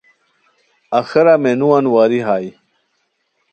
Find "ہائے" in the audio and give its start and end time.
2.25-2.49